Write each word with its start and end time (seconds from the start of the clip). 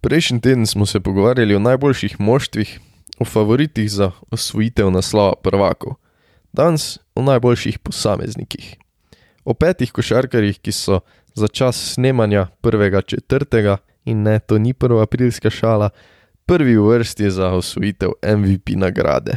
Prejšnji 0.00 0.40
teden 0.40 0.66
smo 0.66 0.86
se 0.86 1.00
pogovarjali 1.00 1.54
o 1.54 1.58
najboljših 1.58 2.20
moštvih, 2.20 2.80
o 3.18 3.24
favoritih 3.24 3.90
za 3.90 4.10
osvojitev 4.30 4.90
naslova 4.90 5.34
prvakov, 5.42 5.94
danes 6.52 6.98
o 7.14 7.22
najboljših 7.22 7.78
posameznikih. 7.78 8.76
O 9.44 9.54
petih 9.54 9.92
košarkarjih, 9.92 10.58
ki 10.58 10.72
so 10.72 11.00
za 11.34 11.48
čas 11.48 11.92
snemanja 11.92 12.46
prvega 12.60 13.02
četrtega, 13.02 13.76
in 14.04 14.22
ne, 14.22 14.38
to 14.40 14.58
ni 14.58 14.72
prva 14.72 15.02
aprilska 15.02 15.50
šala, 15.50 15.90
prvi 16.46 16.78
v 16.78 16.88
vrsti 16.88 17.30
za 17.30 17.52
osvojitev 17.52 18.10
MVP 18.24 18.80
nagrade. 18.80 19.36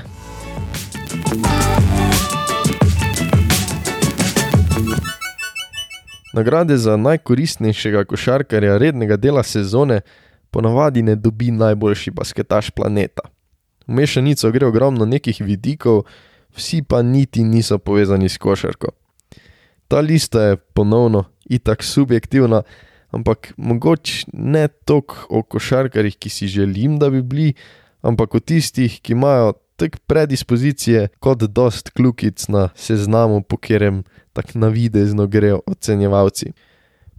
Nagrade 6.33 6.77
za 6.77 6.97
najkoristnejšega 6.97 8.05
košarkarja 8.05 8.77
rednega 8.77 9.17
dela 9.17 9.43
sezone 9.43 10.01
ponavadi 10.53 11.01
ne 11.01 11.15
dobi 11.15 11.51
najboljši 11.51 12.11
basketaš 12.11 12.69
planeta. 12.69 13.25
V 13.87 13.97
mešanico 13.97 14.51
gre 14.51 14.67
ogromno 14.69 15.05
nekih 15.05 15.41
vidikov, 15.41 16.03
vsi 16.55 16.83
pa 16.87 17.01
niti 17.01 17.43
niso 17.43 17.79
povezani 17.81 18.29
s 18.29 18.37
košarko. 18.37 18.93
Ta 19.87 19.99
lista 19.99 20.41
je 20.41 20.57
ponovno 20.57 21.23
itak 21.49 21.83
subjektivna, 21.83 22.61
ampak 23.11 23.53
mogoče 23.57 24.25
ne 24.33 24.67
toliko 24.67 25.25
o 25.29 25.43
košarkarjih, 25.43 26.17
ki 26.17 26.29
si 26.29 26.47
želim, 26.47 26.99
da 26.99 27.09
bi 27.09 27.21
bili, 27.21 27.53
ampak 28.01 28.35
o 28.35 28.39
tistih, 28.39 29.01
ki 29.01 29.17
imajo 29.17 29.53
tako 29.75 29.97
predispozicije 30.07 31.07
kot 31.19 31.43
dost 31.49 31.89
kljukic 31.89 32.47
na 32.47 32.69
seznamu, 32.75 33.41
po 33.41 33.57
katerem 33.57 34.03
tako 34.33 34.59
navidezno 34.59 35.27
grejo 35.27 35.61
ocenjevalci. 35.65 36.53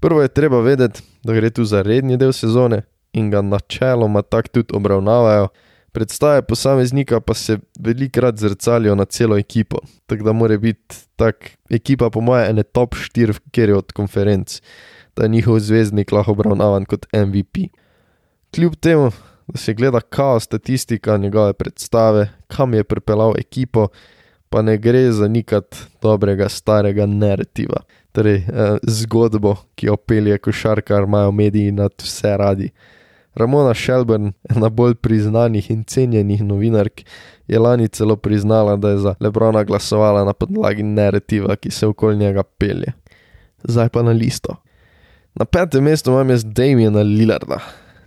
Prvo 0.01 0.23
je 0.23 0.29
treba 0.29 0.61
vedeti, 0.61 1.03
da 1.25 1.35
gre 1.35 1.51
tu 1.51 1.65
za 1.65 1.83
redni 1.83 2.17
del 2.17 2.33
sezone 2.33 2.83
in 3.15 3.31
ga 3.31 3.43
načeloma 3.43 4.23
tako 4.23 4.49
tudi 4.49 4.77
obravnavajo, 4.77 5.49
predstave 5.93 6.43
posameznika 6.43 7.21
pa 7.21 7.35
se 7.35 7.59
velikrat 7.81 8.39
zrcalijo 8.39 8.95
na 8.95 9.05
celo 9.05 9.39
ekipo, 9.39 9.79
tako 10.07 10.25
da 10.25 10.33
mora 10.33 10.57
biti 10.59 10.97
tak 11.17 11.51
ekipa 11.71 12.11
po 12.11 12.21
moje 12.21 12.51
ene 12.51 12.63
top 12.63 12.95
4, 12.95 13.39
kjer 13.51 13.69
je 13.69 13.77
od 13.77 13.93
konferenc, 13.93 14.61
da 15.17 15.23
je 15.23 15.29
njihov 15.29 15.59
zvezdnik 15.59 16.13
lahko 16.13 16.33
obravnavan 16.33 16.85
kot 16.85 17.07
MVP. 17.13 17.71
Kljub 18.55 18.75
temu, 18.81 19.11
da 19.47 19.59
se 19.59 19.75
gleda 19.75 20.01
kao 20.01 20.41
statistika 20.41 21.17
njegove 21.17 21.53
predstave, 21.53 22.29
kam 22.47 22.75
je 22.75 22.85
pripeljal 22.85 23.33
ekipo, 23.39 23.89
pa 24.49 24.63
ne 24.63 24.79
gre 24.79 25.13
za 25.13 25.29
nikat 25.29 25.77
dobrega 26.03 26.49
starega 26.49 27.07
narativa, 27.07 27.81
torej 28.13 28.37
eh, 28.37 28.77
zgodbo, 28.83 29.57
ki 29.75 29.87
jo 29.87 29.97
pelje 29.97 30.39
košarkar, 30.39 31.03
imajo 31.03 31.33
mediji 31.33 31.73
nad 31.73 31.93
vse 32.03 32.37
radi. 32.37 32.71
Ramona 33.35 33.75
Shelburne, 33.75 34.33
ena 34.57 34.69
bolj 34.69 34.95
priznanih 34.95 35.71
in 35.71 35.85
cenjenih 35.85 36.43
novinark, 36.43 37.03
je 37.49 37.59
lani 37.59 37.89
celo 37.89 38.17
priznala, 38.17 38.77
da 38.77 38.91
je 38.91 38.99
za 38.99 39.15
Lebrona 39.21 39.65
glasovala 39.65 40.25
na 40.25 40.33
podlagi 40.33 40.83
narativa, 40.83 41.57
ki 41.57 41.71
se 41.71 41.87
okoli 41.87 42.17
njega 42.17 42.43
pelje. 42.43 42.93
Zdaj 43.65 43.89
pa 43.89 44.03
na 44.03 44.11
listo. 44.11 44.57
Na 45.35 45.45
petem 45.45 45.85
mestu 45.85 46.11
imam 46.11 46.31
jaz 46.31 46.45
Damiena 46.45 47.03
Lillarda. 47.03 47.59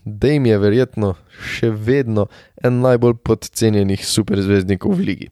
Dame 0.05 0.49
je 0.49 0.57
verjetno 0.57 1.15
še 1.43 1.69
vedno 1.69 2.27
en 2.63 2.79
najbolj 2.79 3.17
podcenjenih 3.27 4.05
superzvezdnikov 4.07 4.95
v 4.95 5.07
ligi. 5.09 5.27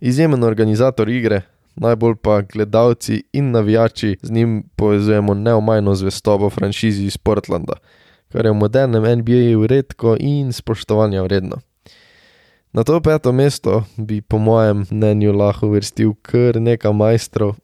Izjemen 0.00 0.44
organizator 0.44 1.08
igre, 1.12 1.42
najbolj 1.76 2.16
pa 2.22 2.40
gledalci 2.40 3.22
in 3.32 3.50
navijači 3.50 4.16
z 4.22 4.32
njim 4.32 4.62
povezujemo 4.76 5.34
neomajno 5.34 5.94
zvestobo 5.94 6.50
franšizi 6.50 7.04
iz 7.04 7.18
Portlanda 7.18 7.76
kar 8.36 8.44
je 8.44 8.52
v 8.52 8.60
modernem 8.60 9.00
NBA-ju 9.00 9.64
redko 9.66 10.16
in 10.20 10.52
spoštovanja 10.52 11.22
vredno. 11.24 11.56
Na 12.72 12.84
to 12.84 13.00
peto 13.00 13.32
mesto 13.32 13.84
bi 13.96 14.20
po 14.20 14.36
mojem 14.38 14.84
mnenju 14.90 15.32
lahko 15.32 15.70
vrstil 15.72 16.12
kar 16.20 16.60
nekaj 16.60 16.92
majstrov, 16.92 17.54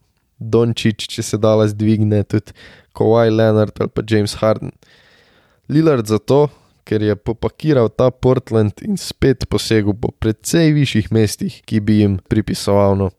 Dončić, 0.40 1.04
če 1.12 1.22
se 1.22 1.38
dala 1.38 1.68
zdvigne, 1.68 2.24
tudi 2.24 2.56
Kowaj 2.96 3.30
Leonard 3.30 3.76
ali 3.84 3.92
pa 3.92 4.02
James 4.08 4.32
Harden. 4.40 4.72
Lillard 5.68 6.08
zato, 6.08 6.48
ker 6.88 7.04
je 7.04 7.20
popakiral 7.20 7.92
ta 7.92 8.08
Portland 8.10 8.80
in 8.80 8.96
spet 8.96 9.44
posegel 9.52 9.92
po 9.92 10.08
precej 10.08 10.72
višjih 10.72 11.12
mestih, 11.12 11.60
ki 11.68 11.84
bi 11.84 12.00
jim 12.00 12.16
pripisoval. 12.32 12.96
No. 12.96 13.12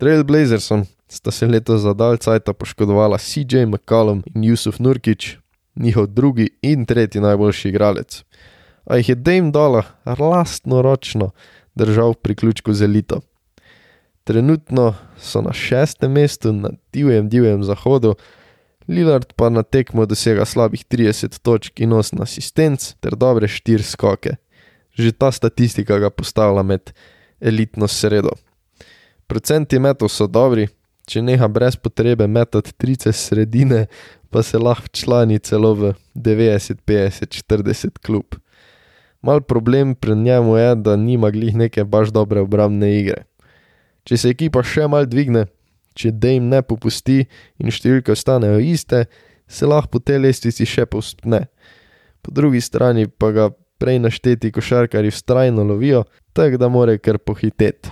Trailblazersom 0.00 0.88
sta 1.12 1.30
se 1.30 1.46
letos 1.46 1.84
za 1.84 1.92
dalj 1.92 2.24
cajta 2.24 2.56
poškodovala 2.56 3.20
CJ 3.20 3.68
McCollum 3.68 4.24
in 4.32 4.48
Yusuf 4.48 4.80
Nurkic, 4.80 5.36
njihov 5.76 6.06
drugi 6.06 6.48
in 6.62 6.86
tretji 6.86 7.20
najboljši 7.20 7.68
igralec. 7.68 8.24
A 8.84 8.96
jih 8.96 9.08
je 9.08 9.14
Dame 9.14 9.50
Dola 9.50 9.82
lastno 10.18 10.82
ročno 10.82 11.30
držal 11.74 12.14
pri 12.14 12.34
ključku 12.34 12.74
z 12.74 12.84
elito. 12.84 13.20
Trenutno 14.24 14.94
so 15.18 15.40
na 15.40 15.52
šestem 15.52 16.12
mestu 16.12 16.52
na 16.52 16.70
divjem, 16.92 17.28
divjem 17.28 17.64
zahodu, 17.64 18.14
Lillard 18.88 19.32
pa 19.36 19.48
na 19.50 19.62
tekmo 19.62 20.06
dosega 20.06 20.44
slabih 20.44 20.84
30 20.86 21.40
točk 21.42 21.80
in 21.80 21.90
8 21.90 22.22
asistenc 22.22 22.94
ter 23.00 23.16
dobre 23.18 23.46
4 23.46 23.82
skoke. 23.82 24.36
Že 24.94 25.12
ta 25.12 25.32
statistika 25.32 25.98
ga 25.98 26.10
postavlja 26.10 26.62
med 26.62 26.92
elitno 27.40 27.88
sredo. 27.88 28.30
Procenti 29.26 29.78
metov 29.78 30.08
so 30.08 30.26
dobri, 30.26 30.68
če 31.06 31.22
neha 31.22 31.48
brez 31.48 31.76
potrebe 31.78 32.26
metati 32.26 32.74
trice 32.74 33.12
sredine, 33.14 33.86
pa 34.30 34.42
se 34.42 34.58
lahko 34.58 34.90
člani 34.92 35.38
celo 35.38 35.72
v 35.74 35.92
90, 36.14 36.82
50, 36.86 37.38
40 37.46 37.98
klub. 38.02 38.36
Mal 39.22 39.40
problem 39.40 39.94
pri 39.94 40.16
njemu 40.16 40.56
je, 40.56 40.74
da 40.74 40.96
nima 40.96 41.30
glih 41.30 41.56
neke 41.56 41.84
baš 41.84 42.12
dobre 42.14 42.40
obrambne 42.40 42.90
igre. 42.98 43.24
Če 44.06 44.16
se 44.16 44.30
ekipa 44.34 44.62
še 44.62 44.86
mal 44.90 45.06
dvigne, 45.10 45.46
če 45.96 46.12
Dame 46.12 46.50
ne 46.50 46.60
popusti 46.62 47.24
in 47.58 47.72
številke 47.72 48.12
ostanejo 48.14 48.60
iste, 48.62 49.06
se 49.48 49.66
lahko 49.66 49.96
po 49.96 50.02
tej 50.02 50.20
lestvici 50.26 50.66
še 50.66 50.86
povspne. 50.90 51.46
Po 52.22 52.34
drugi 52.34 52.60
strani 52.60 53.06
pa 53.06 53.30
ga 53.34 53.48
prej 53.78 53.98
našteti 54.02 54.52
košarkari 54.54 55.10
vztrajno 55.14 55.64
lovijo, 55.64 56.04
tako 56.34 56.60
da 56.60 56.68
more 56.68 56.98
kar 56.98 57.18
pohiteti. 57.18 57.90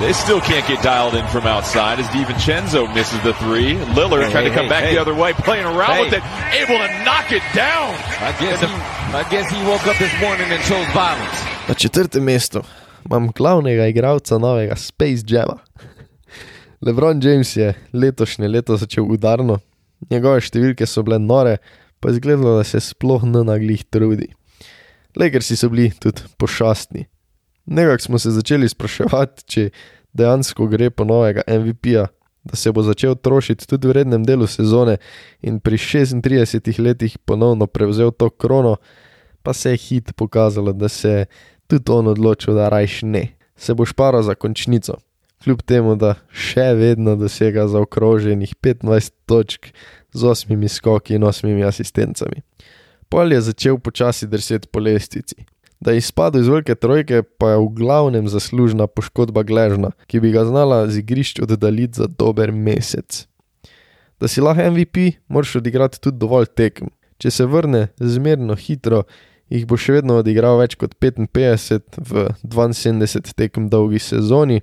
They 0.00 0.12
still 0.12 0.40
can't 0.40 0.64
get 0.68 0.80
dialed 0.80 1.14
in 1.18 1.26
from 1.26 1.44
outside 1.44 1.98
as 1.98 2.06
DiVincenzo 2.14 2.86
misses 2.94 3.20
the 3.22 3.34
three. 3.34 3.74
Lillard 3.98 4.22
hey, 4.26 4.30
trying 4.30 4.44
hey, 4.44 4.50
to 4.50 4.54
come 4.54 4.66
hey, 4.66 4.70
back 4.70 4.84
the 4.94 5.00
other 5.00 5.14
way, 5.14 5.32
playing 5.32 5.66
around 5.66 5.98
with 5.98 6.12
it, 6.14 6.22
able 6.54 6.78
to 6.78 6.88
knock 7.02 7.32
it 7.34 7.42
down. 7.50 7.90
I 8.22 8.30
guess, 8.38 8.60
he, 8.62 8.70
I 9.12 9.24
guess 9.28 9.50
he 9.50 9.58
woke 9.66 9.84
up 9.90 9.98
this 9.98 10.14
morning 10.22 10.46
and 10.54 10.62
chose 10.62 10.86
violence. 10.94 11.42
Na 11.68 11.74
četrtem 11.74 12.22
mestu 12.24 12.62
imam 13.10 13.32
glavnega 13.34 13.86
igralca 13.86 14.38
novega 14.38 14.76
Space 14.76 15.26
Jama. 15.26 15.58
LeBron 16.86 17.20
James 17.24 17.56
je 17.56 17.74
letošnje 17.92 18.48
leto 18.48 18.76
začel 18.76 19.04
udarno, 19.04 19.58
njegove 20.10 20.40
številke 20.40 20.86
so 20.86 21.02
bile 21.02 21.18
nore, 21.18 21.58
pa 21.98 22.08
je 22.08 22.20
izgledalo, 22.20 22.56
da 22.62 22.64
se 22.64 22.80
sploh 22.80 23.26
ne 23.26 23.42
naglih 23.42 23.82
trudi. 23.90 24.30
Lakersi 25.18 25.56
so 25.56 25.68
bili 25.68 25.90
tudi 25.90 26.22
pošastni. 26.38 27.08
Nekako 27.70 28.02
smo 28.02 28.18
se 28.18 28.30
začeli 28.30 28.68
spraševati, 28.68 29.44
če 29.44 29.70
dejansko 30.16 30.66
gre 30.66 30.88
po 30.90 31.04
novega 31.04 31.42
MVP-ja, 31.48 32.06
da 32.44 32.56
se 32.56 32.72
bo 32.72 32.82
začel 32.82 33.14
trošiti 33.14 33.66
tudi 33.68 33.90
v 33.90 33.98
rednem 34.00 34.24
delu 34.24 34.46
sezone 34.48 34.96
in 35.44 35.60
pri 35.60 35.76
36 35.76 36.80
letih 36.80 37.18
ponovno 37.18 37.66
prevzel 37.66 38.10
to 38.10 38.30
krono, 38.30 38.76
pa 39.42 39.52
se 39.52 39.70
je 39.70 39.76
hit 39.76 40.14
pokazalo, 40.16 40.72
da 40.72 40.88
se 40.88 41.10
je 41.10 41.26
tudi 41.66 41.92
on 41.92 42.08
odločil, 42.08 42.54
da 42.54 42.70
rajš 42.72 43.02
ne, 43.02 43.36
se 43.56 43.74
bo 43.74 43.84
šparo 43.84 44.22
za 44.22 44.34
končnico. 44.34 44.96
Kljub 45.44 45.60
temu, 45.62 45.94
da 45.96 46.14
še 46.32 46.72
vedno 46.74 47.14
dosega 47.16 47.68
zaokroženih 47.68 48.56
25 48.64 49.12
točk 49.26 49.68
z 50.12 50.24
8 50.24 50.68
skoki 50.68 51.14
in 51.14 51.22
8 51.22 51.68
asistencami. 51.68 52.42
Pol 53.08 53.32
je 53.32 53.40
začel 53.40 53.78
počasi 53.78 54.26
drseti 54.26 54.68
po 54.72 54.80
lestvici, 54.80 55.44
Da 55.80 55.94
je 55.94 56.02
izpadel 56.02 56.42
iz 56.42 56.48
velike 56.48 56.74
trojke, 56.74 57.22
pa 57.22 57.50
je 57.50 57.58
v 57.62 57.68
glavnem 57.78 58.28
zaslužna 58.28 58.86
poškodba 58.86 59.44
gležna, 59.46 59.92
ki 60.10 60.20
bi 60.20 60.32
ga 60.34 60.42
znala 60.44 60.88
z 60.90 61.04
igrišč 61.04 61.40
oddaljiti 61.46 62.02
za 62.02 62.08
dober 62.10 62.52
mesec. 62.52 63.26
Da 64.20 64.28
si 64.28 64.42
lahko 64.42 64.70
MVP, 64.70 65.22
moraš 65.28 65.56
odigrati 65.56 66.00
tudi 66.00 66.18
dovolj 66.18 66.50
tekem. 66.50 66.90
Če 67.18 67.30
se 67.30 67.46
vrne 67.46 67.88
zmerno 67.98 68.56
hitro, 68.58 69.04
jih 69.50 69.66
bo 69.66 69.78
še 69.78 69.98
vedno 69.98 70.18
odigral 70.18 70.58
več 70.58 70.74
kot 70.78 70.96
55 71.00 71.98
v 72.10 72.26
72 72.42 73.34
tekem 73.38 73.68
dolgi 73.70 74.02
sezoni, 74.02 74.60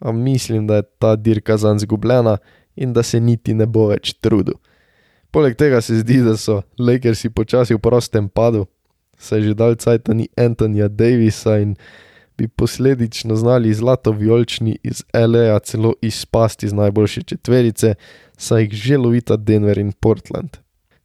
a 0.00 0.12
mislim, 0.12 0.66
da 0.68 0.82
je 0.82 0.88
ta 1.00 1.16
dirka 1.16 1.56
zanj 1.56 1.82
zgubljena 1.86 2.36
in 2.76 2.92
da 2.92 3.02
se 3.02 3.20
niti 3.20 3.54
ne 3.54 3.66
bo 3.66 3.88
več 3.90 4.14
trudil. 4.20 4.60
Poleg 5.34 5.56
tega 5.58 5.80
se 5.84 5.98
zdi, 5.98 6.20
da 6.24 6.36
so 6.40 6.62
Lakersi 6.78 7.28
počasi 7.30 7.74
v 7.74 7.82
prostem 7.84 8.28
padu, 8.28 8.66
saj 9.18 9.42
že 9.42 9.54
dalj 9.54 9.76
cajt 9.76 10.08
ni 10.08 10.28
Antonija 10.36 10.88
Davisa 10.88 11.58
in 11.58 11.76
bi 12.38 12.48
posledično 12.48 13.36
znali 13.36 13.74
zlato 13.74 14.12
vijolični 14.12 14.78
iz 14.82 15.04
L.A. 15.12 15.58
celo 15.58 15.94
izpasti 16.02 16.68
z 16.68 16.72
najboljše 16.72 17.22
četverice, 17.22 17.94
saj 18.36 18.62
jih 18.62 18.72
že 18.72 18.96
lovita 18.96 19.36
Denver 19.36 19.78
in 19.78 19.92
Portland. 19.92 20.56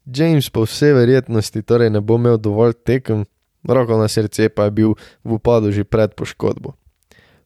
James 0.06 0.50
po 0.50 0.62
vsej 0.62 0.94
verjetnosti 0.94 1.62
torej 1.62 1.90
ne 1.90 2.02
bo 2.02 2.16
imel 2.16 2.38
dovolj 2.38 2.74
tekem, 2.86 3.26
roko 3.64 3.98
na 3.98 4.08
srce 4.08 4.50
pa 4.50 4.64
je 4.64 4.72
bil 4.72 4.94
v 5.24 5.34
upadu 5.34 5.72
že 5.72 5.84
pred 5.84 6.14
poškodbo. 6.14 6.74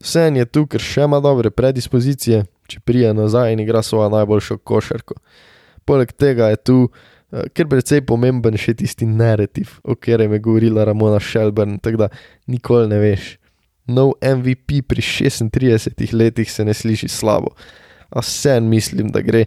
Vse 0.02 0.30
je 0.36 0.46
tu, 0.46 0.68
ker 0.68 0.81
še 0.81 1.08
ima 1.08 1.19
dobre 1.19 1.50
predispozicije, 1.50 2.46
če 2.68 2.80
prija 2.86 3.14
nazaj 3.14 3.54
in 3.54 3.60
igra 3.60 3.81
svojo 3.81 4.10
najboljšo 4.14 4.58
košarko. 4.58 5.16
Poleg 5.86 6.12
tega 6.12 6.52
je 6.54 6.58
tu, 6.58 6.78
ker 7.27 7.68
precej 7.68 8.03
pomemben 8.07 8.56
še 8.59 8.77
tisti 8.79 9.07
narativ, 9.09 9.77
o 9.83 9.95
katerem 9.95 10.38
je 10.38 10.44
govorila 10.44 10.85
Ramona 10.88 11.19
Shelburne, 11.19 11.79
tako 11.83 12.06
da 12.06 12.09
nikoli 12.47 12.88
ne 12.91 13.00
veš. 13.01 13.35
Nov 13.88 14.15
MVP 14.19 14.83
pri 14.88 15.03
36 15.03 16.13
letih 16.15 16.51
se 16.51 16.65
ne 16.68 16.75
sliši 16.75 17.07
slabo, 17.12 17.53
a 18.09 18.24
vsem 18.24 18.68
mislim, 18.68 19.12
da 19.12 19.24
gre 19.24 19.45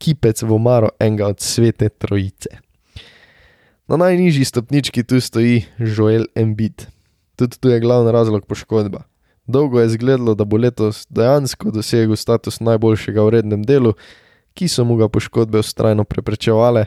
kipec 0.00 0.42
v 0.42 0.54
omaro 0.54 0.90
enega 0.98 1.28
od 1.30 1.42
svete 1.42 1.90
trojice. 1.90 2.58
Na 3.90 3.98
najnižji 3.98 4.44
stopnički 4.46 5.02
tu 5.02 5.18
stoji 5.20 5.64
Joel 5.78 6.28
Embiid. 6.38 6.86
Tudi 7.36 7.58
tu 7.58 7.70
je 7.70 7.80
glavni 7.80 8.12
razlog 8.12 8.46
poškodba. 8.46 9.02
Dolgo 9.46 9.80
je 9.80 9.86
izgledalo, 9.86 10.34
da 10.34 10.44
bo 10.44 10.56
letos 10.56 11.06
dejansko 11.10 11.72
dosegel 11.74 12.16
status 12.16 12.60
najboljšega 12.60 13.22
v 13.22 13.32
rednem 13.34 13.62
delu, 13.66 13.96
ki 14.54 14.68
so 14.70 14.84
mu 14.86 14.94
ga 15.00 15.08
poškodbe 15.10 15.58
ustrajno 15.58 16.04
preprečevale, 16.04 16.86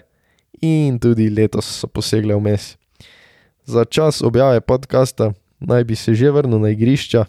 in 0.64 1.00
tudi 1.00 1.28
letos 1.30 1.68
so 1.68 1.88
posegle 1.88 2.36
vmes. 2.36 2.78
Za 3.66 3.86
čas 3.86 4.22
objave 4.22 4.62
podcasta 4.62 5.34
naj 5.60 5.84
bi 5.84 5.96
se 5.96 6.14
že 6.16 6.32
vrnil 6.32 6.60
na 6.60 6.70
igrišča 6.70 7.26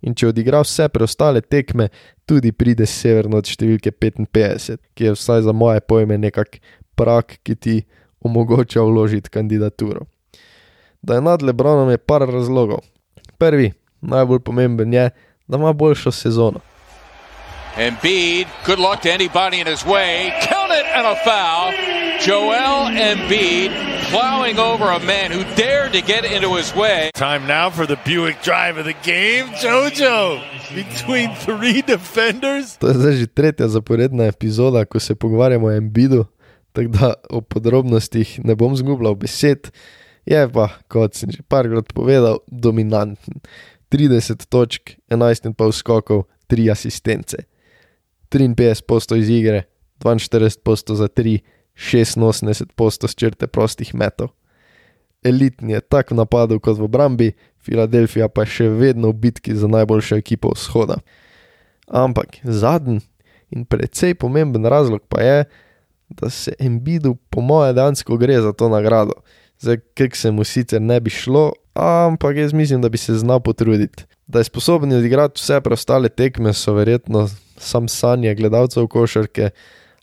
in 0.00 0.14
če 0.14 0.28
odigra 0.30 0.60
vse 0.62 0.88
preostale 0.88 1.40
tekme, 1.40 1.88
tudi 2.26 2.52
pride 2.52 2.86
severno 2.86 3.40
od 3.40 3.48
številke 3.48 3.90
55, 3.90 4.78
ki 4.94 5.08
je 5.08 5.14
vsaj 5.16 5.42
za 5.48 5.52
moje 5.52 5.80
pojme 5.80 6.18
nekak 6.18 6.60
prak, 6.94 7.38
ki 7.42 7.54
ti 7.56 7.76
omogoča 8.24 8.84
vložiti 8.84 9.30
kandidaturo. 9.30 10.06
Da 11.02 11.18
je 11.18 11.24
nad 11.24 11.42
Lebronom 11.42 11.90
je 11.90 11.98
par 11.98 12.24
razlogov. 12.26 12.82
Prvi, 13.38 13.72
najbolj 14.00 14.40
pomemben 14.46 14.92
je, 14.92 15.10
da 15.48 15.56
ima 15.58 15.72
boljšo 15.72 16.12
sezono. 16.12 16.62
Embiid, 17.78 18.48
good 18.64 18.80
luck 18.80 19.02
to 19.02 19.12
anybody 19.12 19.60
in 19.60 19.66
his 19.68 19.86
way. 19.86 20.34
Count 20.40 20.72
it 20.72 20.84
and 20.84 21.06
a 21.06 21.14
foul. 21.22 21.70
Joel 22.18 22.90
Embiid 22.90 23.70
plowing 24.10 24.58
over 24.58 24.90
a 24.90 24.98
man 24.98 25.30
who 25.30 25.44
dared 25.54 25.92
to 25.92 26.02
get 26.02 26.24
into 26.24 26.56
his 26.56 26.74
way. 26.74 27.10
Time 27.14 27.46
now 27.46 27.70
for 27.70 27.86
the 27.86 27.96
Buick 28.04 28.42
drive 28.42 28.78
of 28.78 28.84
the 28.84 28.98
game. 29.06 29.46
Jojo 29.62 30.42
between 30.74 31.30
three 31.36 31.82
defenders. 31.82 32.74
To 32.82 32.88
je 32.88 32.94
zdaj 32.94 33.14
že 33.14 33.26
tretja 33.30 33.68
zaporedna 33.70 34.26
epizoda, 34.26 34.82
ko 34.84 34.98
se 34.98 35.14
pogovarjamo 35.14 35.66
o 35.66 35.70
Embiidu, 35.70 36.26
tako 36.72 36.88
da 36.88 37.14
o 37.30 37.40
podrobnostih 37.40 38.40
ne 38.44 38.58
bom 38.58 38.74
zgubljal 38.74 39.14
besed. 39.14 39.70
Je 40.26 40.48
pa, 40.50 40.68
kot 40.90 41.14
sem 41.14 41.30
že 41.30 41.46
parkrat 41.46 41.94
povedal, 41.94 42.42
dominanten. 42.50 43.38
30 43.94 44.50
točk, 44.50 44.98
11 45.14 45.54
pa 45.54 45.70
skokov, 45.70 46.26
3 46.50 46.74
asistence. 46.74 47.38
53 48.30 48.82
posto 48.86 49.16
iz 49.16 49.28
igre, 49.30 49.62
42 49.98 50.58
posto 50.62 50.94
za 50.94 51.08
3, 51.08 51.38
86 51.76 52.72
posto 52.76 53.08
z 53.08 53.14
črte 53.14 53.46
prostih 53.46 53.94
metov. 53.94 54.28
Elitni 55.22 55.72
je 55.72 55.80
tako 55.80 56.14
v 56.14 56.18
napadu 56.18 56.60
kot 56.60 56.78
v 56.78 56.86
obrambi, 56.86 57.28
Filadelfija 57.58 58.28
pa 58.28 58.46
je 58.46 58.54
še 58.54 58.66
vedno 58.70 59.10
v 59.10 59.28
bitki 59.28 59.54
za 59.54 59.68
najboljšo 59.68 60.16
ekipo 60.16 60.52
vzhoda. 60.54 61.00
Ampak 61.88 62.38
zadnji 62.44 63.00
in 63.50 63.64
precej 63.64 64.14
pomemben 64.14 64.66
razlog 64.66 65.02
pa 65.08 65.22
je, 65.22 65.44
da 66.08 66.30
se 66.30 66.54
Embidu 66.58 67.16
po 67.30 67.40
moje 67.40 67.72
dejansko 67.72 68.16
gre 68.16 68.40
za 68.40 68.52
to 68.52 68.68
nagrado. 68.68 69.12
Zdaj, 69.60 69.76
kak 69.94 70.16
se 70.16 70.30
mu 70.30 70.44
sicer 70.44 70.80
ne 70.80 71.00
bi 71.00 71.10
šlo, 71.10 71.52
ampak 71.74 72.36
jaz 72.36 72.52
mislim, 72.52 72.82
da 72.82 72.88
bi 72.88 72.98
se 72.98 73.14
znal 73.14 73.40
potruditi. 73.40 74.06
Da 74.28 74.38
je 74.38 74.44
sposoben 74.44 74.92
odigrati 74.92 75.40
vse 75.40 75.60
preostale 75.64 76.08
tekme, 76.08 76.52
so 76.52 76.74
verjetno 76.76 77.28
sam 77.56 77.88
sanje 77.88 78.34
gledalcev 78.34 78.86
košarke, 78.86 79.50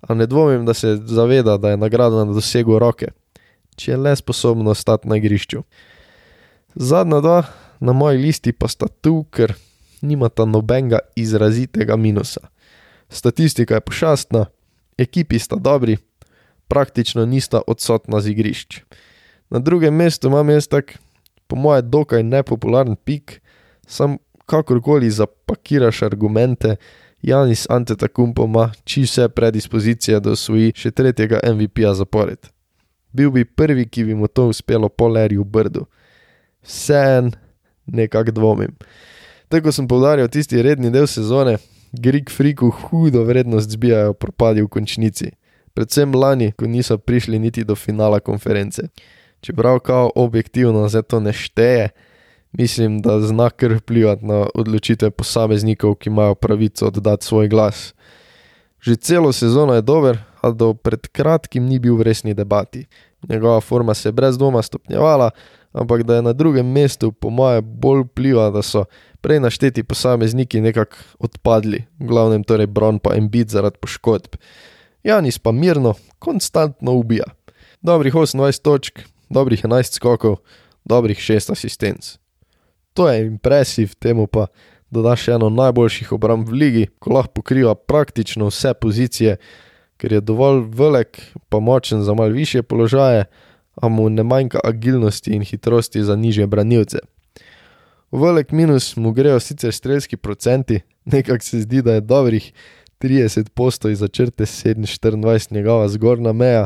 a 0.02 0.14
ne 0.14 0.26
dvomim, 0.26 0.66
da 0.66 0.74
se 0.74 0.96
zaveda, 1.06 1.58
da 1.58 1.70
je 1.70 1.78
nagrada 1.78 2.26
na 2.26 2.34
dosegu 2.34 2.80
roke, 2.80 3.12
če 3.78 3.92
je 3.92 3.98
le 3.98 4.16
sposoben 4.16 4.68
ostati 4.68 5.08
na 5.08 5.20
igrišču. 5.22 5.62
Zadnja 6.76 7.22
dva 7.22 7.44
na 7.80 7.94
moji 7.94 8.18
listi 8.18 8.52
pa 8.52 8.68
sta 8.68 8.88
tu, 8.88 9.24
ker 9.30 9.54
nimata 10.02 10.46
nobenega 10.46 11.00
izrazitega 11.16 11.96
minusa. 11.96 12.50
Statistika 13.10 13.78
je 13.78 13.86
pošastna, 13.86 14.46
ekipi 14.98 15.40
sta 15.40 15.56
dobri, 15.56 15.98
praktično 16.68 17.26
nista 17.26 17.62
odsotna 17.68 18.22
z 18.22 18.34
igrišč. 18.34 18.82
Na 19.54 19.60
drugem 19.60 19.94
mestu 19.94 20.34
imam 20.34 20.50
jaz 20.50 20.68
tak, 20.68 20.98
po 21.48 21.56
moje, 21.56 21.86
dokaj 21.86 22.24
nepopularen 22.24 22.96
pik, 22.96 23.42
sam 23.88 24.18
kakorkoli 24.46 25.10
zapakiraš 25.10 26.02
argumente, 26.02 26.76
Janis 27.22 27.66
Antetokounmpo 27.70 28.44
ima 28.46 28.72
čisto 28.84 29.22
vse 29.22 29.30
predispozicije, 29.30 30.20
da 30.20 30.32
osvoji 30.32 30.74
še 30.76 30.92
tretjega 30.92 31.40
MVP-ja 31.44 31.94
zapored. 31.94 32.38
Bil 33.14 33.32
bi 33.32 33.46
prvi, 33.46 33.88
ki 33.90 34.04
bi 34.04 34.16
mu 34.16 34.28
to 34.28 34.48
uspelo 34.48 34.90
po 34.90 35.08
Lerju 35.08 35.44
Brdu. 35.44 35.86
Vseen, 36.62 37.32
nekako 37.86 38.32
dvomim. 38.32 38.76
Tako 39.50 39.72
sem 39.72 39.88
povdarjal 39.88 40.28
tisti 40.30 40.62
redni 40.62 40.92
del 40.92 41.08
sezone, 41.08 41.58
Greek 41.92 42.32
Freaku 42.32 42.70
hudo 42.70 43.24
vrednost 43.24 43.70
zbijajo 43.70 44.14
propadi 44.14 44.62
v 44.62 44.68
končnici. 44.68 45.32
Predvsem 45.74 46.14
lani, 46.16 46.52
ko 46.52 46.68
niso 46.68 46.98
prišli 46.98 47.40
niti 47.40 47.64
do 47.64 47.76
finala 47.76 48.20
konference. 48.20 48.88
Čeprav 49.42 49.80
kao 49.80 50.12
objektivno 50.16 50.88
za 50.90 51.02
to 51.02 51.20
ne 51.20 51.34
šteje, 51.34 51.90
mislim, 52.58 53.02
da 53.02 53.20
zna 53.22 53.50
kar 53.50 53.74
vplivati 53.74 54.26
na 54.26 54.48
odločitve 54.56 55.12
posameznikov, 55.12 55.96
ki 55.96 56.10
imajo 56.10 56.36
pravico 56.36 56.88
oddati 56.88 57.26
svoj 57.26 57.48
glas. 57.48 57.94
Že 58.82 58.96
celo 58.96 59.34
sezono 59.34 59.74
je 59.74 59.82
dober, 59.82 60.18
a 60.42 60.52
do 60.52 60.74
pred 60.74 61.08
kratkim 61.08 61.66
ni 61.66 61.80
bil 61.80 61.96
v 61.98 62.06
resni 62.06 62.34
debati. 62.34 62.86
Njegova 63.30 63.62
forma 63.62 63.94
se 63.94 64.10
je 64.10 64.14
brez 64.14 64.38
dvoma 64.38 64.62
stopnjevala, 64.62 65.30
ampak 65.74 66.04
da 66.04 66.16
je 66.16 66.22
na 66.22 66.34
drugem 66.34 66.72
mestu, 66.72 67.12
po 67.12 67.30
moje, 67.30 67.62
bolj 67.62 68.04
vpliva, 68.06 68.50
da 68.50 68.62
so 68.62 68.86
prej 69.22 69.40
našteti 69.40 69.84
posamezniki 69.84 70.62
nekako 70.62 70.96
odpadli, 71.20 71.84
v 72.00 72.06
glavnem 72.06 72.44
torej 72.44 72.68
Bron 72.68 73.00
pa 73.00 73.16
Embit 73.16 73.50
zaradi 73.50 73.82
poškodb. 73.82 74.38
Janis 75.04 75.40
pa 75.40 75.52
mirno, 75.52 75.94
konstantno 76.20 76.94
ubija. 76.94 77.26
Dobrih 77.82 78.14
28 78.14 78.62
točk, 78.62 79.00
dobrih 79.30 79.64
11 79.64 79.98
skokov, 79.98 80.38
dobrih 80.86 81.18
6 81.18 81.52
asistenc. 81.52 82.25
To 82.96 83.10
je 83.10 83.26
impresiv, 83.28 83.96
temu 84.00 84.28
pa 84.28 84.48
dodaš 84.90 85.28
eno 85.28 85.50
najboljših 85.50 86.12
obramb 86.16 86.50
v 86.50 86.54
ligi, 86.54 86.86
ko 87.00 87.18
lahko 87.18 87.42
pokriva 87.42 87.76
praktično 87.76 88.48
vse 88.48 88.72
pozicije, 88.74 89.36
ker 89.98 90.14
je 90.14 90.22
dovolj 90.22 90.64
velik, 90.72 91.20
pa 91.50 91.60
močen 91.60 92.04
za 92.04 92.14
mal 92.14 92.32
više 92.32 92.64
položaje, 92.64 93.26
a 93.76 93.88
mu 93.88 94.10
ne 94.10 94.24
manjka 94.24 94.60
agilnosti 94.64 95.34
in 95.36 95.44
hitrosti 95.44 96.04
za 96.04 96.16
nižje 96.16 96.48
branilce. 96.48 97.00
Velik 98.12 98.52
minus 98.52 98.96
mu 98.96 99.12
grejo 99.12 99.40
sicer 99.40 99.74
strelski 99.74 100.18
procenti, 100.18 100.80
nekako 101.06 101.44
se 101.44 101.60
zdi, 101.62 101.82
da 101.82 101.94
je 101.94 102.02
dobrih 102.02 102.54
30 103.02 103.50
postov 103.50 103.92
iz 103.92 104.00
začrte 104.00 104.46
7-24 104.46 105.54
njegova 105.54 105.88
zgornja 105.88 106.34
meja. 106.34 106.66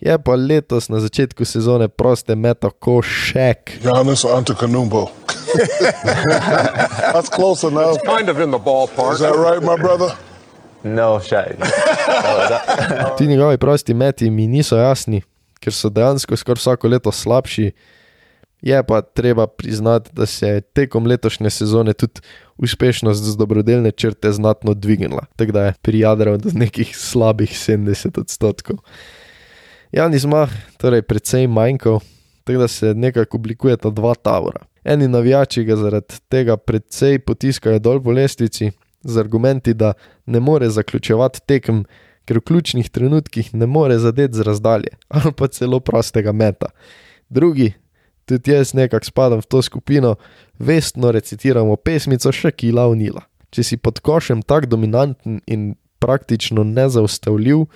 Je 0.00 0.18
pa 0.18 0.34
letos 0.34 0.88
na 0.88 1.00
začetku 1.00 1.44
sezone 1.44 1.88
proste 1.88 2.34
meta 2.34 2.70
košek. 2.70 3.78
Giannis 3.82 4.24
Antetokounmpo. 4.24 5.25
That's 7.12 7.28
close 7.28 7.64
enough. 7.64 8.02
kind 8.04 8.28
of 8.28 8.40
in 8.40 8.50
the 8.50 8.58
ballpark. 8.58 9.14
Is 9.14 9.20
that 9.20 9.36
right, 9.36 9.62
my 9.62 9.76
brother? 9.76 10.16
No 10.84 11.20
shade. 11.20 11.56
Ti 13.18 13.26
njegovi 13.26 13.58
prosti 13.58 13.94
meti 13.94 14.30
mi 14.30 14.46
niso 14.46 14.76
jasni, 14.76 15.22
ker 15.60 15.72
so 15.72 15.88
dejansko 15.88 16.36
skoraj 16.36 16.60
vsako 16.60 16.88
leto 16.88 17.12
slabši. 17.12 17.70
Je 18.62 18.82
pa 18.82 19.00
treba 19.02 19.46
priznati, 19.46 20.10
da 20.12 20.26
se 20.26 20.48
je 20.48 20.60
tekom 20.60 21.06
letošnje 21.06 21.50
sezone 21.50 21.92
tudi 21.92 22.20
uspešnost 22.56 23.22
z 23.22 23.36
dobrodelne 23.36 23.90
črte 23.90 24.32
znatno 24.32 24.74
dvignila, 24.74 25.26
tako 25.36 25.52
da 25.52 25.64
je 25.64 25.74
prijadral 25.82 26.38
do 26.38 26.50
nekih 26.54 26.96
slabih 26.96 27.50
70 27.50 28.20
odstotkov. 28.20 28.76
Janis 29.92 30.24
ima 30.24 30.48
torej 30.76 31.02
precej 31.02 31.46
manjkov, 31.46 32.00
tako 32.44 32.58
da 32.58 32.68
se 32.68 32.94
nekako 32.94 33.36
oblikujeta 33.36 33.90
dva 33.90 34.14
tabora. 34.14 34.60
Eni 34.86 35.08
navijači 35.08 35.64
ga 35.66 35.76
zaradi 35.76 36.20
tega 36.30 36.56
precej 36.56 37.18
potiskajo 37.18 37.78
dol 37.82 37.98
po 38.02 38.12
lestvici, 38.14 38.70
z 39.02 39.18
argumenti, 39.18 39.74
da 39.74 39.92
ne 40.26 40.40
more 40.40 40.68
zaključevati 40.70 41.40
tekem, 41.46 41.84
ker 42.24 42.38
v 42.38 42.46
ključnih 42.46 42.90
trenutkih 42.90 43.54
ne 43.54 43.66
more 43.66 43.98
zadeti 43.98 44.38
z 44.38 44.46
razdalje 44.46 44.94
ali 45.08 45.32
pa 45.32 45.48
celo 45.48 45.80
prostega 45.80 46.32
meta. 46.32 46.70
Drugi, 47.28 47.72
tudi 48.24 48.50
jaz 48.50 48.74
nekako 48.74 49.10
spadam 49.10 49.42
v 49.42 49.50
to 49.50 49.62
skupino, 49.62 50.14
vestno 50.58 51.10
recitiramo 51.10 51.76
pesmico 51.76 52.32
Šakila 52.32 52.86
Unila. 52.88 53.22
Če 53.50 53.62
si 53.62 53.76
pod 53.76 54.00
košem 54.00 54.42
tako 54.42 54.66
dominanten 54.66 55.40
in 55.46 55.74
praktično 55.98 56.64
nezaustavljiv, 56.64 57.66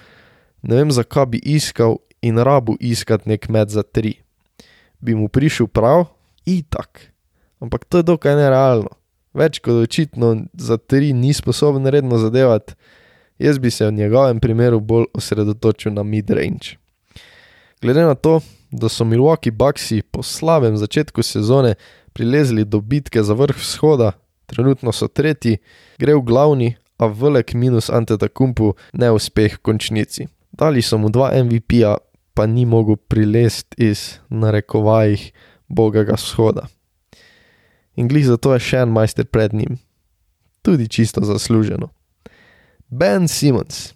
ne 0.62 0.76
vem, 0.76 0.90
zakaj 0.90 1.26
bi 1.26 1.43
iskal 1.43 1.99
in 2.23 2.38
rabu 2.38 2.76
iskati 2.81 3.31
nek 3.31 3.49
med 3.49 3.71
za 3.71 3.83
tri. 3.83 4.19
Bi 5.00 5.14
mu 5.14 5.29
prišel 5.29 5.67
prav? 5.67 6.07
Itak. 6.47 7.13
Ampak 7.61 7.85
to 7.85 8.01
je 8.01 8.09
dokaj 8.09 8.37
nerealno. 8.37 8.91
Več 9.37 9.61
kot 9.63 9.85
očitno 9.85 10.35
za 10.59 10.77
tri 10.77 11.13
ni 11.13 11.33
sposoben 11.37 11.87
redno 11.87 12.19
zadevati, 12.19 12.75
jaz 13.39 13.59
bi 13.59 13.71
se 13.71 13.87
v 13.87 13.93
njegovem 13.93 14.41
primeru 14.41 14.81
bolj 14.81 15.07
osredotočil 15.15 15.93
na 15.95 16.03
mid-range. 16.03 16.77
Glede 17.83 18.03
na 18.05 18.15
to, 18.15 18.41
da 18.71 18.89
so 18.89 19.05
Milwaukee 19.05 19.55
Bucksi 19.55 20.03
po 20.03 20.23
slabem 20.23 20.77
začetku 20.77 21.23
sezone 21.23 21.75
prilezli 22.13 22.65
do 22.65 22.81
bitke 22.81 23.23
za 23.23 23.35
vrh 23.35 23.57
vzhoda, 23.57 24.13
trenutno 24.47 24.93
so 24.93 25.09
tretji, 25.09 25.61
gre 25.99 26.15
v 26.19 26.25
glavni, 26.27 26.75
a 27.01 27.07
velik 27.09 27.55
minus 27.55 27.89
Antetakumpu 27.89 28.75
neuspeh 28.93 29.57
v 29.57 29.63
končnici. 29.65 30.29
Dali 30.53 30.85
so 30.85 31.01
mu 31.01 31.09
dva 31.09 31.33
MVP-ja, 31.33 31.97
pa 32.37 32.45
ni 32.45 32.69
mogel 32.69 33.01
prilest 33.01 33.73
iz 33.81 34.21
narekovajih 34.29 35.33
bogega 35.71 36.19
vzhoda. 36.19 36.67
In 37.97 38.09
glih 38.09 38.27
zato 38.27 38.53
je 38.55 38.61
še 38.65 38.83
en 38.85 38.93
majster 38.95 39.27
pred 39.27 39.55
njim. 39.55 39.79
Tudi 40.62 40.89
čisto 40.89 41.23
zasluženo. 41.25 41.89
Ben 42.89 43.29
Simons. 43.29 43.95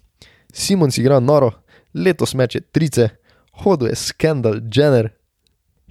Simons 0.53 0.97
igra 0.97 1.19
noro, 1.19 1.51
letos 1.93 2.33
meče 2.33 2.61
trice, 2.71 3.09
hodil 3.63 3.91
je 3.91 3.95
skandal 3.99 4.61
Jenner, 4.71 5.11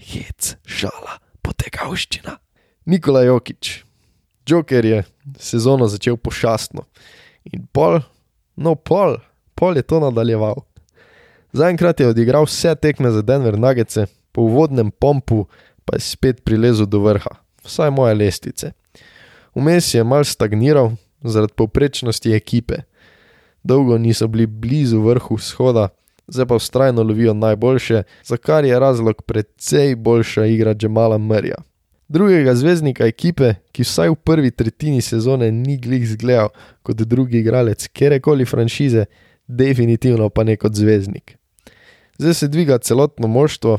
hec, 0.00 0.54
šala, 0.64 1.18
potegavščina. 1.44 2.38
Nikola 2.88 3.24
Jokič. 3.24 3.84
Joker 4.48 4.84
je 4.84 5.04
sezono 5.40 5.88
začel 5.88 6.16
pošastno 6.20 6.84
in 7.48 7.64
pol, 7.72 8.00
no 8.56 8.74
pol, 8.74 9.16
pol 9.56 9.76
je 9.76 9.84
to 9.84 10.00
nadaljeval. 10.00 10.64
Zaenkrat 11.56 12.00
je 12.00 12.10
odigral 12.10 12.44
vse 12.44 12.74
tekme 12.76 13.12
za 13.14 13.22
Denver 13.22 13.56
Nuggets, 13.58 13.98
po 14.34 14.42
uvodnem 14.42 14.90
pompu 14.90 15.46
pa 15.84 15.96
je 15.96 16.00
spet 16.00 16.44
prilezel 16.44 16.86
do 16.86 17.00
vrha, 17.00 17.30
vsaj 17.64 17.90
moje 17.90 18.14
lestvice. 18.14 18.72
Vmes 19.54 19.94
je 19.94 20.04
mal 20.04 20.24
stagniral 20.24 20.92
zaradi 21.22 21.52
povprečnosti 21.56 22.32
ekipe. 22.32 22.74
Dolgo 23.62 23.98
niso 23.98 24.28
bili 24.28 24.46
blizu 24.46 25.00
vrhu 25.00 25.36
vzhoda, 25.36 25.88
zdaj 26.26 26.46
pa 26.46 26.54
ustrajno 26.54 27.02
lovijo 27.02 27.34
najboljše, 27.34 28.02
za 28.24 28.36
kar 28.36 28.64
je 28.64 28.78
razlog 28.78 29.22
precej 29.22 29.94
boljša 29.96 30.46
igra 30.46 30.74
Džemala 30.74 31.18
Mrja. 31.18 31.56
Drugega 32.08 32.54
zvezdnika 32.54 33.06
ekipe, 33.06 33.54
ki 33.72 33.82
vsaj 33.82 34.10
v 34.12 34.14
prvi 34.14 34.50
tretjini 34.50 35.00
sezone 35.02 35.48
ni 35.52 35.78
glih 35.80 36.04
zgledal 36.08 36.48
kot 36.82 36.96
drugi 36.96 37.38
igralec 37.38 37.88
kjerkoli 37.88 38.44
franšize, 38.44 39.06
definitivno 39.46 40.28
pa 40.28 40.44
ne 40.44 40.56
kot 40.56 40.74
zvezdnik. 40.74 41.36
Zdaj 42.18 42.34
se 42.34 42.48
dviga 42.48 42.78
celotno 42.78 43.26
moštvo, 43.26 43.78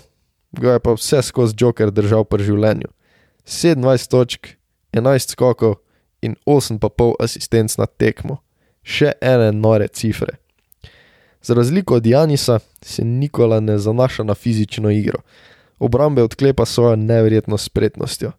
ga 0.59 0.75
je 0.75 0.79
pa 0.79 0.93
vse 0.95 1.21
skozi 1.21 1.55
Joker 1.57 1.91
držal 1.91 2.25
pri 2.25 2.43
življenju. 2.43 2.89
27 3.45 4.09
točk, 4.09 4.55
11 4.93 5.35
skokov 5.35 5.77
in 6.21 6.35
8,5 6.45 7.13
asistenc 7.19 7.77
na 7.77 7.85
tekmo. 7.85 8.39
Še 8.85 9.15
ene 9.21 9.51
nore 9.51 9.87
cifre. 9.87 10.37
Za 11.41 11.53
razliko 11.53 11.95
od 11.95 12.05
Janisa 12.05 12.59
se 12.81 13.03
Nikola 13.05 13.59
ne 13.59 13.77
zanaša 13.77 14.23
na 14.23 14.33
fizično 14.33 14.89
igro, 14.89 15.21
obrambe 15.79 16.23
odklepa 16.23 16.65
svojo 16.65 16.95
neverjetno 16.95 17.57
spretnostjo. 17.57 18.31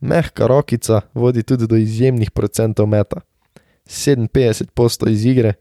Mehka 0.00 0.46
rokica 0.46 1.00
vodi 1.14 1.42
tudi 1.42 1.66
do 1.66 1.76
izjemnih 1.76 2.30
procentov 2.30 2.86
meta. 2.86 3.20
57 3.86 4.70
posto 4.74 5.08
iz 5.08 5.24
igre, 5.26 5.54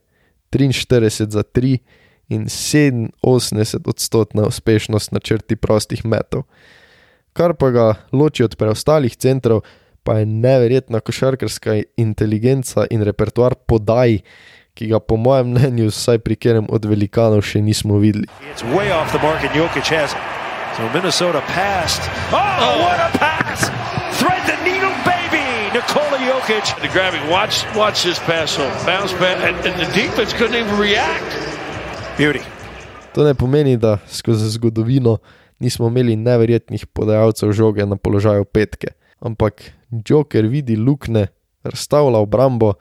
43 0.52 1.30
za 1.30 1.44
3 1.44 1.78
in 2.30 2.46
87 2.46 3.82
odstotna 3.86 4.48
uspešnost 4.48 5.12
na 5.12 5.20
črti 5.20 5.56
prostih 5.56 6.06
metov. 6.06 6.44
Kar 7.34 7.54
pa 7.54 7.70
ga 7.70 7.96
loči 8.12 8.44
od 8.44 8.56
preostalih 8.56 9.16
centrov, 9.16 9.62
pa 10.04 10.20
je 10.20 10.26
neverjetna 10.26 11.00
košarkarska 11.00 11.82
inteligenca 11.98 12.88
in 12.90 13.04
repertoar 13.04 13.56
podaj, 13.56 14.20
ki 14.74 14.88
ga 14.88 15.00
po 15.00 15.18
mojem 15.18 15.52
mnenju 15.52 15.90
vsaj 15.90 16.20
pri 16.20 16.36
katerem 16.36 16.68
od 16.70 16.86
velikanov 16.86 17.42
še 17.42 17.62
nismo 17.62 18.00
videli. 18.00 18.28
So 20.78 20.84
Minnesota 20.94 21.42
passed. 21.42 22.04
Oh, 22.32 22.38
oh, 22.38 22.86
what 22.86 23.00
a 23.02 23.10
pass! 23.18 23.66
Thread 24.20 24.46
the 24.46 24.62
needle, 24.64 24.94
baby! 25.02 25.74
Nikola 25.74 26.22
Jokic. 26.22 26.80
The 26.82 26.88
grabbing. 26.94 27.28
Watch, 27.32 27.66
watch 27.76 28.04
this 28.04 28.20
pass 28.20 28.56
home. 28.56 28.70
Bounce 28.86 29.12
back, 29.14 29.42
and, 29.42 29.58
and 29.66 29.74
the 29.82 29.92
defense 29.94 30.34
couldn't 30.34 30.56
even 30.56 30.78
react. 30.78 31.57
Beauty. 32.18 32.40
To 33.14 33.24
ne 33.24 33.34
pomeni, 33.34 33.78
da 33.78 33.98
skozi 34.08 34.50
zgodovino 34.50 35.18
nismo 35.60 35.88
imeli 35.88 36.16
neverjetnih 36.16 36.86
podajalcev 36.86 37.52
žoge 37.52 37.86
na 37.86 37.96
položaju 37.96 38.46
petke, 38.46 38.88
ampak 39.20 39.62
Joker 40.10 40.46
vidi 40.46 40.76
lukne, 40.76 41.28
razstavlja 41.64 42.18
obrambo 42.18 42.74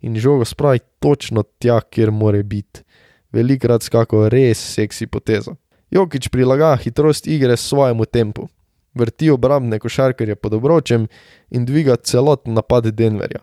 in 0.00 0.16
žogo 0.16 0.44
spravi 0.44 0.78
točno 0.98 1.42
tja, 1.58 1.80
kjer 1.80 2.10
more 2.10 2.42
biti. 2.42 2.84
Velikrat 3.32 3.82
skako 3.82 4.28
res 4.28 4.62
seksi 4.74 5.06
potezo. 5.06 5.56
Jokič 5.90 6.28
prilagaja 6.28 6.76
hitrost 6.76 7.26
igre 7.26 7.56
svojemu 7.56 8.04
tempu, 8.04 8.48
vrti 8.94 9.30
obrambne 9.30 9.78
košarkarje 9.78 10.34
pod 10.34 10.54
obročem 10.54 11.08
in 11.50 11.66
dviga 11.66 11.96
celoten 11.96 12.54
napad 12.54 12.86
Denverja. 12.86 13.42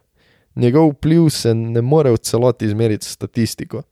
Njegov 0.55 0.93
vpliv 0.93 1.29
se 1.29 1.53
ne 1.53 1.81
more 1.81 2.11
v 2.11 2.17
celoti 2.17 2.65
izmeriti 2.65 3.05
s 3.05 3.19
statistiko. 3.19 3.83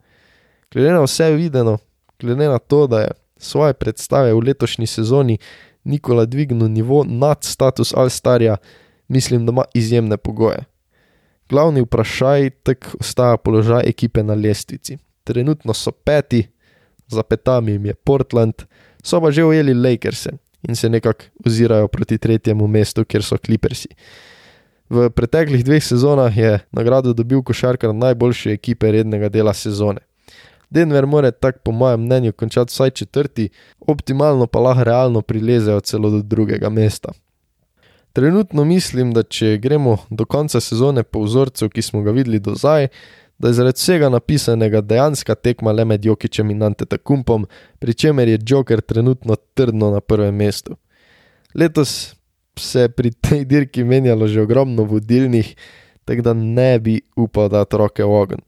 Glede 0.73 0.91
na 0.91 1.01
vse 1.01 1.31
videno, 1.31 1.77
glede 2.19 2.47
na 2.47 2.59
to, 2.59 2.87
da 2.87 2.99
je 2.99 3.11
svoje 3.37 3.73
predstave 3.73 4.33
v 4.33 4.39
letošnji 4.39 4.87
sezoni 4.87 5.37
Nikola 5.83 6.25
dvignil 6.25 6.67
nivo 6.69 7.03
nad 7.07 7.43
status 7.43 7.93
Alstarja, 7.93 8.57
mislim, 9.07 9.45
da 9.45 9.51
ima 9.51 9.63
izjemne 9.73 10.17
pogoje. 10.17 10.65
Glavni 11.49 11.81
vprašaj 11.81 12.49
tak 12.49 12.95
ostaja 12.99 13.37
položaj 13.37 13.83
ekipe 13.87 14.23
na 14.23 14.33
lestvici. 14.33 14.97
Trenutno 15.23 15.73
so 15.73 15.91
peti, 15.91 16.47
za 17.07 17.23
petami 17.23 17.71
jim 17.71 17.85
je 17.85 17.93
Portland, 17.93 18.53
so 19.03 19.21
pa 19.21 19.31
že 19.31 19.43
ujeli 19.43 19.73
Lakerse 19.73 20.29
in 20.67 20.75
se 20.75 20.89
nekako 20.89 21.23
ozirajo 21.45 21.87
proti 21.87 22.17
tretjemu 22.17 22.67
mestu, 22.67 23.05
kjer 23.05 23.23
so 23.23 23.37
Clippersi. 23.37 23.89
V 24.89 25.09
preteklih 25.09 25.63
dveh 25.65 25.83
sezonah 25.83 26.37
je 26.37 26.59
nagrado 26.71 27.13
dobil 27.13 27.41
košarkar 27.41 27.95
najboljše 27.95 28.51
ekipe 28.51 28.91
rednega 28.91 29.29
dela 29.29 29.53
sezone. 29.53 30.01
Denver 30.69 31.05
mora 31.05 31.31
tako 31.31 31.59
po 31.63 31.71
mojem 31.71 32.01
mnenju 32.01 32.33
končati 32.33 32.69
vsaj 32.69 32.89
četrti, 32.89 33.49
optimalno 33.79 34.47
pa 34.47 34.59
lahko 34.59 34.83
realno 34.83 35.21
prilezejo 35.21 35.79
celo 35.79 36.09
do 36.09 36.21
drugega 36.21 36.69
mesta. 36.69 37.11
Trenutno 38.13 38.65
mislim, 38.65 39.13
da 39.13 39.23
če 39.23 39.57
gremo 39.57 39.97
do 40.09 40.25
konca 40.25 40.59
sezone 40.59 41.03
po 41.03 41.21
vzorcu, 41.23 41.69
ki 41.69 41.81
smo 41.81 42.01
ga 42.01 42.11
videli 42.11 42.39
do 42.39 42.55
zdaj, 42.55 42.87
da 43.39 43.47
je 43.47 43.53
zaradi 43.53 43.77
vsega 43.77 44.09
napisanega 44.09 44.81
dejanska 44.81 45.35
tekma 45.35 45.71
le 45.71 45.85
med 45.85 46.05
Jokičem 46.05 46.49
in 46.51 46.63
Antetakumpom, 46.63 47.45
pri 47.79 47.93
čemer 47.93 48.27
je 48.27 48.39
Joker 48.49 48.81
trenutno 48.81 49.35
trdno 49.53 49.91
na 49.91 50.01
prvem 50.01 50.35
mestu. 50.35 50.75
Letos 51.55 52.15
se 52.59 52.81
je 52.81 52.89
pri 52.89 53.11
tej 53.11 53.45
dirki 53.45 53.83
menjalo 53.83 54.27
že 54.27 54.41
ogromno 54.41 54.83
vodilnih, 54.83 55.55
tako 56.05 56.21
da 56.21 56.33
ne 56.33 56.79
bi 56.79 57.01
upal 57.15 57.49
dati 57.49 57.77
roke 57.77 58.03
v 58.03 58.21
ogen. 58.21 58.41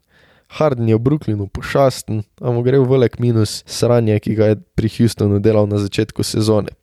Harden 0.52 0.90
je 0.90 0.96
v 0.96 1.04
Brooklynu 1.04 1.48
pošasten, 1.48 2.24
a 2.44 2.52
mu 2.52 2.60
gre 2.64 2.80
v 2.80 2.88
velik 2.90 3.20
minus 3.24 3.64
sranje, 3.64 4.20
ki 4.20 4.36
ga 4.36 4.46
je 4.52 4.56
pri 4.76 4.92
Houstonu 4.92 5.40
delal 5.40 5.68
na 5.68 5.80
začetku 5.80 6.24
sezone. 6.28 6.76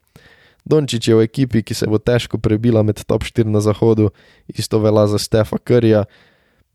Dončić 0.65 1.09
je 1.09 1.15
v 1.17 1.25
ekipi, 1.25 1.61
ki 1.65 1.75
se 1.77 1.89
bo 1.89 2.01
težko 2.01 2.41
prebila 2.41 2.81
med 2.85 3.01
top 3.05 3.25
4 3.25 3.49
na 3.49 3.61
zahodu, 3.61 4.09
isto 4.49 4.81
velja 4.81 5.07
za 5.13 5.19
Stefa 5.21 5.61
Curryja, 5.61 6.05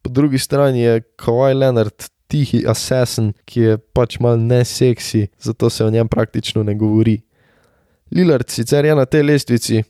po 0.04 0.10
drugi 0.10 0.38
strani 0.38 0.82
je 0.82 1.02
Kawhi 1.18 1.54
Leonard 1.54 2.10
tihi 2.28 2.64
assassin, 2.68 3.32
ki 3.46 3.60
je 3.60 3.78
pač 3.94 4.18
mal 4.20 4.38
neseksi, 4.38 5.28
zato 5.40 5.70
se 5.70 5.86
o 5.86 5.90
njem 5.90 6.08
praktično 6.08 6.64
ne 6.64 6.76
govori. 6.76 7.22
Lillard 8.12 8.50
sicer 8.50 8.86
je 8.86 8.96
na 8.96 9.06
tej 9.06 9.24
lestvici, 9.24 9.84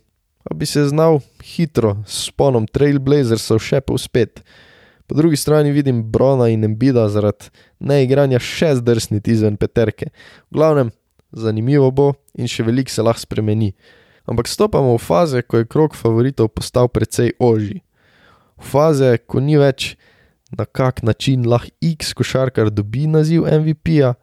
a 0.44 0.54
bi 0.54 0.66
se 0.66 0.86
znal 0.88 1.20
hitro 1.44 1.98
s 2.06 2.28
sponom 2.28 2.68
Trailblazersov 2.68 3.60
še 3.64 3.82
povspet. 3.82 4.44
Po 5.08 5.16
drugi 5.16 5.38
strani 5.38 5.72
vidim 5.72 6.04
Brona 6.12 6.50
in 6.50 6.64
Embida 6.64 7.08
zaradi 7.10 7.52
neigranja 7.80 8.40
še 8.40 8.76
zdrsniti 8.80 9.36
izven 9.36 9.58
peterke. 9.58 10.12
V 10.50 10.60
glavnem, 10.60 10.92
zanimivo 11.32 11.92
bo 11.92 12.14
in 12.38 12.48
še 12.48 12.64
veliko 12.64 12.92
se 12.92 13.04
lahko 13.04 13.26
spremeni. 13.26 13.74
Ampak 14.30 14.48
stopamo 14.48 14.96
v 14.96 15.04
faze, 15.04 15.42
ko 15.44 15.60
je 15.60 15.68
krok 15.68 15.98
favoritov 16.00 16.54
postal 16.56 16.88
precej 16.88 17.36
ožji 17.40 17.84
faze, 18.64 19.18
ko 19.28 19.44
ni 19.44 19.58
več 19.60 19.94
na 20.58 20.66
kak 20.66 21.04
način 21.04 21.48
lahko 21.50 21.74
X 21.82 22.14
košarkar 22.18 22.72
dobi 22.72 23.08
naziv 23.08 23.46
MVP-ja, 23.48 24.14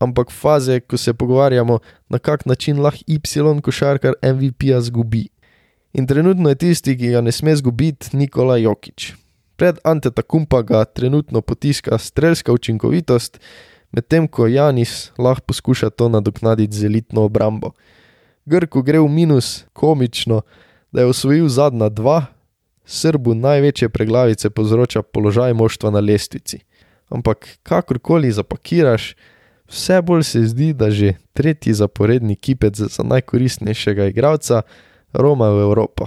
ampak 0.00 0.32
faze, 0.32 0.80
ko 0.80 0.98
se 1.00 1.14
pogovarjamo, 1.14 1.78
na 2.08 2.18
kak 2.18 2.46
način 2.46 2.82
lahko 2.82 3.04
Y 3.06 3.60
košarkar 3.62 4.18
MVP-ja 4.22 4.80
zgubi. 4.80 5.28
In 5.92 6.06
trenutno 6.06 6.48
je 6.52 6.60
tisti, 6.60 6.96
ki 6.96 7.14
ga 7.14 7.20
ne 7.20 7.32
sme 7.32 7.56
zgubiti, 7.56 8.16
Nikola 8.16 8.58
Jokič. 8.60 9.14
Pred 9.56 9.78
Antetakumpa 9.84 10.62
ga 10.62 10.84
trenutno 10.84 11.40
potiska 11.40 11.98
strelska 11.98 12.52
učinkovitost, 12.52 13.40
medtem 13.92 14.28
ko 14.28 14.46
Janis 14.46 15.12
lahko 15.18 15.46
poskuša 15.46 15.90
to 15.90 16.08
nadoknaditi 16.08 16.76
z 16.76 16.84
elitno 16.84 17.24
obrambo. 17.24 17.72
Grku 18.44 18.82
gre 18.82 19.00
v 19.00 19.08
minus 19.08 19.64
komično, 19.72 20.42
da 20.92 21.00
je 21.00 21.06
osvojil 21.06 21.48
zadnja 21.48 21.88
dva, 21.88 22.26
Srbu 22.86 23.34
največje 23.34 23.88
preglavice 23.88 24.50
povzroča 24.50 25.02
položaj 25.02 25.54
moštva 25.58 25.90
na 25.90 26.00
lestvici. 26.00 26.60
Ampak 27.10 27.58
kakorkoli 27.62 28.30
zapakiraš, 28.30 29.16
vse 29.66 30.02
bolj 30.02 30.22
se 30.22 30.44
zdi, 30.46 30.72
da 30.72 30.90
že 30.90 31.16
tretji 31.32 31.74
zaporedni 31.74 32.36
kipec 32.36 32.78
za 32.78 33.02
najkoristnejšega 33.02 34.06
igralca 34.06 34.62
Roma 35.12 35.50
v 35.50 35.66
Evropo. 35.66 36.06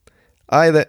Ha 0.51 0.65
det. 0.71 0.85